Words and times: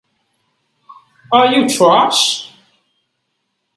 Are 1.31 1.53
you 1.55 1.69
trash? 1.69 2.51